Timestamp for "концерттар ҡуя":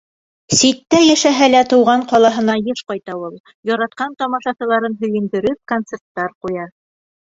5.75-6.73